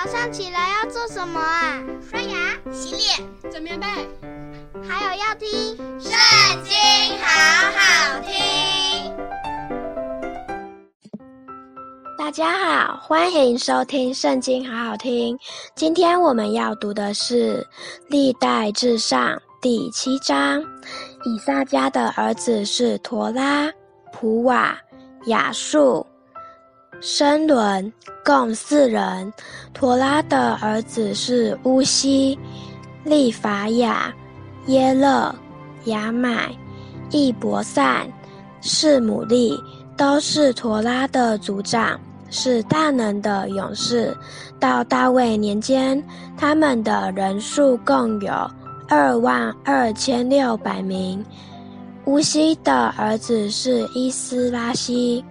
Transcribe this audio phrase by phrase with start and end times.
[0.00, 1.82] 早上起来要做什么啊？
[2.08, 3.86] 刷牙、洗脸、整棉被，
[4.88, 5.48] 还有要听
[6.00, 6.12] 《圣
[6.62, 6.72] 经》，
[7.20, 7.26] 好
[7.74, 9.12] 好听。
[12.16, 15.36] 大家好，欢迎收听《圣经》，好好听。
[15.74, 17.56] 今天我们要读的是
[18.06, 19.30] 《历代至上》
[19.60, 20.62] 第七章。
[21.24, 23.68] 以撒家的儿子是陀拉、
[24.12, 24.78] 普瓦、
[25.26, 26.06] 雅述。
[27.00, 27.92] 申伦
[28.28, 29.32] 共四人，
[29.72, 32.38] 陀拉的儿子是乌西、
[33.02, 34.14] 利法雅、
[34.66, 35.34] 耶勒、
[35.86, 36.54] 亚买、
[37.10, 38.06] 易伯散、
[38.60, 39.58] 示玛利，
[39.96, 44.14] 都是陀拉的族长，是大能的勇士。
[44.60, 46.04] 到大卫年间，
[46.36, 48.30] 他们的人数共有
[48.90, 51.24] 二万二千六百名。
[52.04, 55.24] 乌西的儿子是伊斯拉西。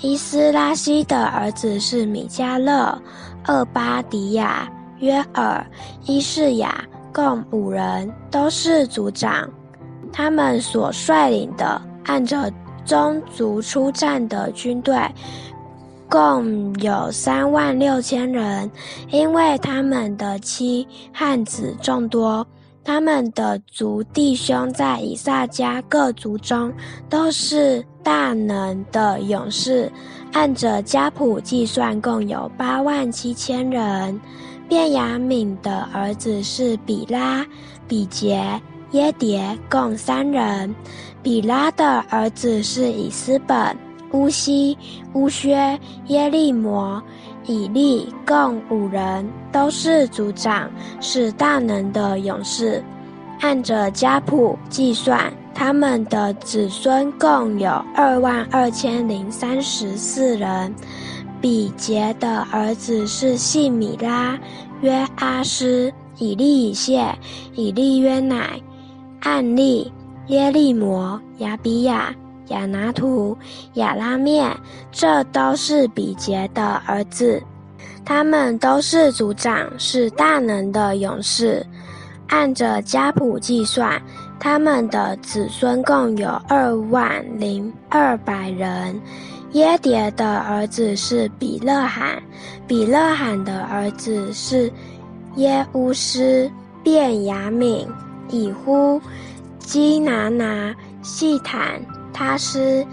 [0.00, 3.00] 伊斯拉希的儿子是米迦勒、
[3.48, 5.66] 厄巴迪亚、约尔、
[6.04, 9.48] 伊士雅，共五人，都是族长。
[10.12, 12.52] 他们所率领的按着
[12.84, 14.96] 宗族出战的军队，
[16.10, 18.70] 共有三万六千人，
[19.10, 22.46] 因为他们的妻汉子众多。
[22.84, 26.72] 他们的族弟兄在以撒家各族中
[27.08, 29.90] 都是大能的勇士，
[30.32, 34.20] 按着家谱计算，共有八万七千人。
[34.68, 37.44] 便雅悯的儿子是比拉、
[37.88, 38.60] 比杰、
[38.92, 40.72] 耶迭，共三人。
[41.20, 43.76] 比拉的儿子是以斯本、
[44.12, 44.78] 乌西、
[45.14, 47.02] 乌薛、耶利摩。
[47.46, 52.80] 以利共五人，都是族长，是大能的勇士。
[53.40, 60.74] 按着家谱计算，他们的子孙共有二万二千零三十四人。
[61.40, 64.38] 比杰的儿子是细米拉、
[64.82, 67.06] 约阿斯、以利以谢、
[67.54, 68.60] 以利约乃、
[69.20, 69.90] 暗利、
[70.26, 72.14] 耶利摩、亚比亚。
[72.48, 73.36] 亚拿图、
[73.74, 74.56] 亚拉面，
[74.92, 77.42] 这都是比杰的儿子，
[78.04, 81.66] 他们都是族长，是大能的勇士。
[82.28, 84.00] 按着家谱计算，
[84.38, 89.00] 他们的子孙共有二万零二百人。
[89.52, 92.22] 耶迭的儿子是比勒罕，
[92.66, 94.70] 比勒罕的儿子是
[95.36, 96.50] 耶乌斯、
[96.82, 97.86] 便雅悯、
[98.28, 99.00] 以呼、
[99.58, 101.80] 基拿拿、细坦。
[102.12, 102.84] 他是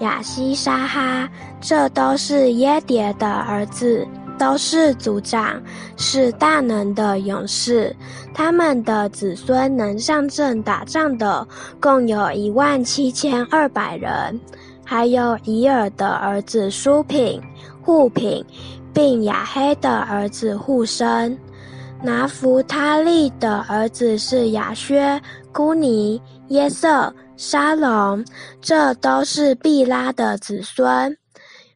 [0.00, 1.28] 亚西沙哈，
[1.60, 4.06] 这都是耶迭的儿子，
[4.42, 5.62] 都是族长，
[5.96, 7.94] 是大能的勇士。
[8.34, 11.46] 他们的子孙能上阵打仗的，
[11.80, 14.40] 共有一万七千二百人。
[14.84, 17.40] 还有以尔的儿子舒品、
[17.80, 18.44] 护品，
[18.92, 21.38] 并亚黑的儿子护申。
[22.02, 25.22] 拿弗他利的儿子是亚薛、
[25.52, 27.14] 孤尼、耶瑟。
[27.36, 28.24] 沙龙，
[28.60, 31.16] 这都是毕拉的子孙。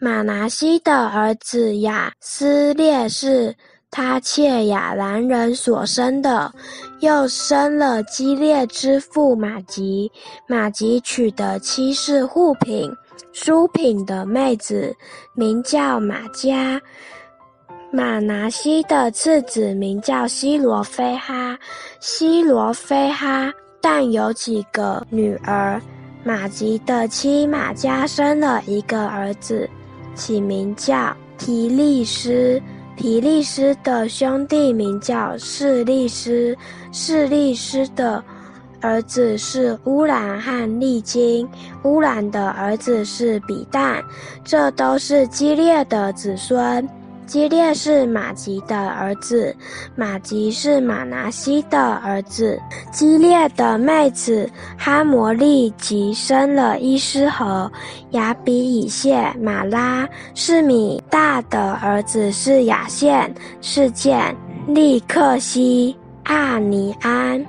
[0.00, 3.52] 马拿西的儿子亚斯列是
[3.90, 6.52] 他妾亚兰人所生的，
[7.00, 10.08] 又生了基列之父玛吉。
[10.46, 12.88] 玛吉娶的妻是户品，
[13.32, 14.94] 书品的妹子，
[15.34, 16.80] 名叫玛迦。
[17.90, 21.58] 玛拿西的次子名叫西罗非哈，
[21.98, 23.52] 西罗非哈。
[23.80, 25.80] 但有几个女儿，
[26.22, 29.68] 玛吉的妻玛迦生了一个儿子，
[30.18, 32.60] 起名叫皮利斯。
[32.94, 36.56] 皮利斯的兄弟名叫士利斯，
[36.90, 38.20] 士利斯的
[38.80, 41.48] 儿子是乌兰和利金，
[41.84, 44.02] 乌兰的儿子是比旦，
[44.44, 46.88] 这都是激烈的子孙。
[47.28, 49.54] 基列是玛吉的儿子，
[49.94, 52.58] 玛吉是玛拿西的儿子。
[52.90, 57.70] 基列的妹子哈摩利吉生了伊斯和、
[58.12, 60.08] 雅比以谢、马拉。
[60.34, 63.30] 示米大的儿子是亚县、
[63.60, 64.34] 示剑、
[64.66, 65.94] 利克西、
[66.24, 67.44] 阿尼安。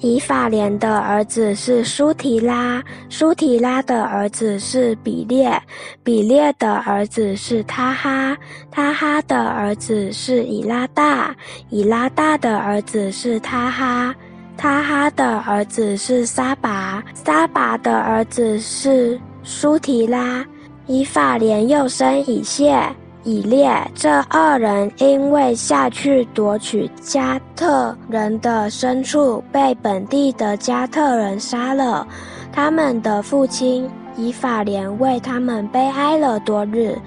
[0.00, 5.62] 以法莲的儿子是苏提拉，苏提拉的儿子是比列，
[6.02, 8.36] 比列的儿子是他哈，
[8.70, 11.36] 他哈的儿子是以拉大，
[11.68, 14.14] 以拉大的儿子是他哈，
[14.56, 20.44] 他哈的儿子是撒拔，撒拔的儿子是苏提拉。
[20.86, 22.82] 以法莲又生以谢。
[23.22, 32.06] 以列这二人因为下去夺取加特人的牲畜，被本地的加特人杀了。
[32.52, 36.98] 他们的父亲以法莲为他们悲哀了多日。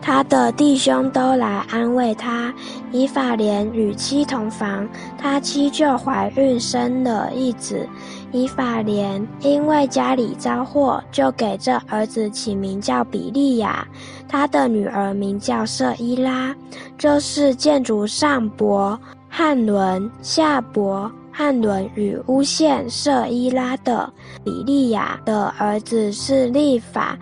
[0.00, 2.54] 他的弟兄都来安慰他。
[2.92, 4.88] 以法莲与妻同房，
[5.18, 7.86] 他妻就怀孕生了一子。
[8.32, 13.86] 以法莲因为家里遭祸，就给这儿子起名叫比利亚。
[14.28, 16.54] 他的女儿名叫瑟伊拉，
[16.96, 18.98] 这是建筑上伯、
[19.28, 24.12] 汉伦、下伯、汉伦与乌线舍伊拉的。
[24.44, 27.18] 比利亚的儿子是立法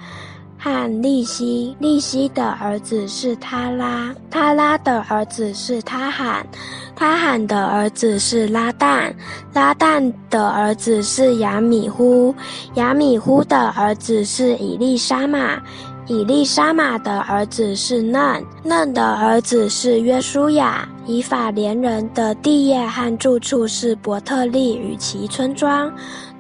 [0.58, 6.46] 和利希，利希的儿子是他拉，他拉的儿子是他罕。
[6.94, 9.12] 他罕的儿子是拉旦，
[9.52, 12.34] 拉旦的儿子是亚米呼，
[12.74, 15.60] 亚米呼的儿子是以利沙玛，
[16.06, 20.88] 以利沙玛的儿子是嫩，嫩的儿子是约书亚。
[21.04, 25.92] 以法莲人的地业和住处是伯特利与其村庄。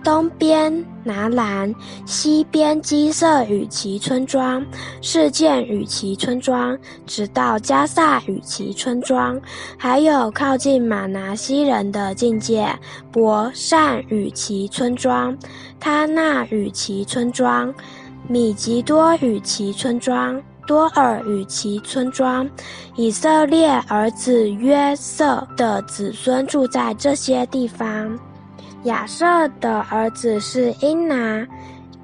[0.06, 0.72] 东边
[1.02, 1.74] 拿兰，
[2.06, 4.64] 西边基色与其村庄，
[5.02, 9.36] 示剑与其村庄，直到加萨与其村庄，
[9.76, 12.68] 还有靠近马拿西人的境界，
[13.10, 15.36] 伯善与其村庄，
[15.80, 17.74] 他那与其村庄，
[18.28, 22.48] 米吉多与其村庄，多尔与其村庄。
[22.94, 28.16] 以色列儿子约瑟的子孙住在这些地方。
[28.86, 29.26] 亚瑟
[29.60, 31.46] 的儿子是英拿、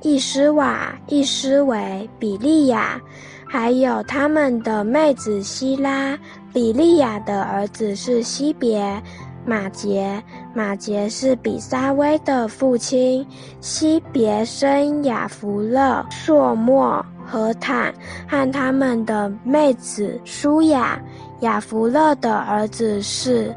[0.03, 3.01] 易斯瓦、易斯维、比利亚，
[3.49, 6.19] 还有他们的妹子希拉。
[6.53, 9.01] 比利亚的儿子是西别、
[9.47, 10.23] 马杰，
[10.55, 13.25] 马杰是比萨威的父亲。
[13.61, 17.95] 西别生亚弗勒、朔莫、和坦
[18.29, 21.01] 和他们的妹子舒雅。
[21.41, 23.55] 雅弗勒的儿子是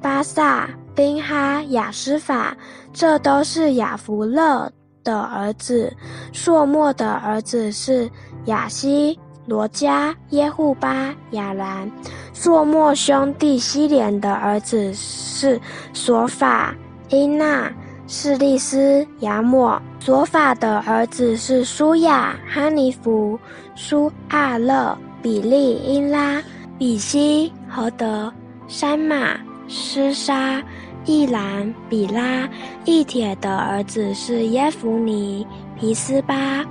[0.00, 0.68] 巴萨。
[0.98, 2.56] 宾哈、雅斯法，
[2.92, 4.68] 这都是雅弗勒
[5.04, 5.96] 的儿子。
[6.32, 8.10] 朔末的儿子是
[8.46, 9.16] 雅西、
[9.46, 11.88] 罗加、耶户巴、雅兰。
[12.32, 15.60] 朔末兄弟希连的儿子是
[15.92, 16.74] 索法、
[17.10, 17.72] 伊纳、
[18.08, 19.80] 士利斯、亚莫。
[20.00, 23.38] 索法的儿子是舒雅、哈尼弗、
[23.76, 26.42] 舒阿勒、比利、因拉、
[26.76, 28.32] 比西、何德、
[28.66, 30.60] 山马、施沙。
[31.08, 32.46] 易兰、比拉、
[32.84, 36.62] 易铁的儿子是耶孚尼、皮斯巴、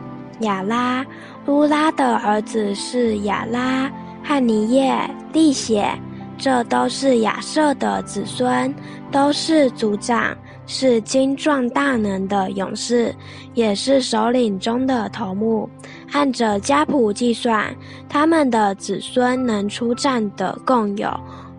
[0.42, 1.04] 亚拉；
[1.48, 3.92] 乌拉的儿子是亚拉、
[4.24, 4.96] 汉尼叶、
[5.34, 5.90] 利血。
[6.38, 8.72] 这都是亚瑟的子孙，
[9.12, 10.38] 都是族长，
[10.68, 13.16] 是精壮大能的勇士，
[13.56, 15.68] 也是首领中的头目。
[16.12, 17.76] 按着家谱计算，
[18.08, 21.10] 他们的子孙能出战的共有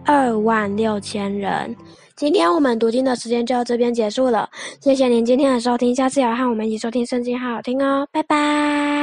[0.04, 1.75] 二万六千人。
[2.19, 4.50] 今天我们读经的时间就到这边结束了，
[4.81, 8.98] 谢谢您今天的收听，下次要和我们一起收听圣经，好好听哦，拜拜。